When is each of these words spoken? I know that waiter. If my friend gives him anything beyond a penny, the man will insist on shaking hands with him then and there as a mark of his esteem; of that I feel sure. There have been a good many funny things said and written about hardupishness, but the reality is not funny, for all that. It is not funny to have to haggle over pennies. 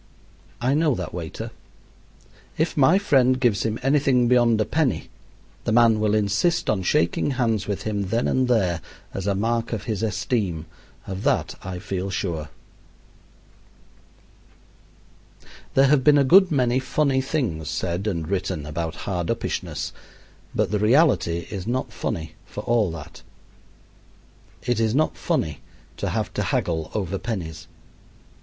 I 0.59 0.73
know 0.73 0.95
that 0.95 1.13
waiter. 1.13 1.51
If 2.57 2.75
my 2.75 2.97
friend 2.97 3.39
gives 3.39 3.61
him 3.61 3.77
anything 3.83 4.27
beyond 4.27 4.59
a 4.59 4.65
penny, 4.65 5.09
the 5.63 5.71
man 5.71 5.99
will 5.99 6.15
insist 6.15 6.71
on 6.71 6.81
shaking 6.81 7.29
hands 7.37 7.67
with 7.67 7.83
him 7.83 8.07
then 8.07 8.27
and 8.27 8.47
there 8.47 8.81
as 9.13 9.27
a 9.27 9.35
mark 9.35 9.73
of 9.73 9.83
his 9.83 10.01
esteem; 10.01 10.65
of 11.05 11.21
that 11.25 11.53
I 11.61 11.77
feel 11.77 12.09
sure. 12.09 12.49
There 15.75 15.85
have 15.85 16.03
been 16.03 16.17
a 16.17 16.23
good 16.23 16.49
many 16.49 16.79
funny 16.79 17.21
things 17.21 17.69
said 17.69 18.07
and 18.07 18.27
written 18.27 18.65
about 18.65 18.95
hardupishness, 19.05 19.91
but 20.55 20.71
the 20.71 20.79
reality 20.79 21.45
is 21.51 21.67
not 21.67 21.93
funny, 21.93 22.33
for 22.47 22.61
all 22.63 22.89
that. 22.89 23.21
It 24.63 24.79
is 24.79 24.95
not 24.95 25.15
funny 25.15 25.59
to 25.97 26.09
have 26.09 26.33
to 26.33 26.41
haggle 26.41 26.89
over 26.95 27.19
pennies. 27.19 27.67